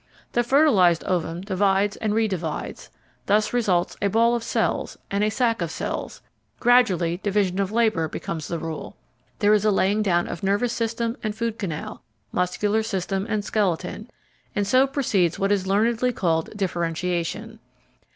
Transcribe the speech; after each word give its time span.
The 0.31 0.41
fertilised 0.43 1.03
ovum 1.03 1.41
divides 1.41 1.95
and 1.97 2.11
redivides; 2.15 2.89
there 3.27 3.39
results 3.53 3.95
a 4.01 4.07
ball 4.09 4.33
of 4.33 4.41
cells 4.41 4.97
and 5.11 5.23
a 5.23 5.29
sack 5.29 5.61
of 5.61 5.69
cells; 5.69 6.23
gradually 6.59 7.17
division 7.17 7.59
of 7.59 7.71
labour 7.71 8.07
becomes 8.07 8.47
the 8.47 8.57
rule; 8.57 8.95
there 9.37 9.53
is 9.53 9.63
a 9.63 9.69
laying 9.69 10.01
down 10.01 10.27
of 10.27 10.41
nervous 10.41 10.73
system 10.73 11.17
and 11.21 11.35
food 11.35 11.59
canal, 11.59 12.01
muscular 12.31 12.81
system 12.81 13.27
and 13.29 13.45
skeleton, 13.45 14.09
and 14.55 14.65
so 14.65 14.87
proceeds 14.87 15.37
what 15.37 15.51
is 15.51 15.67
learnedly 15.67 16.11
called 16.11 16.49
differentiation. 16.57 17.59